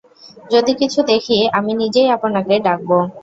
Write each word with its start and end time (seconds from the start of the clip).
যদি 0.51 0.71
কিছু 0.81 0.99
দেখি, 1.11 1.37
আমি 1.57 1.71
নিজেই 1.81 2.09
আপনাকে 2.15 2.53
ডাকব। 2.65 2.89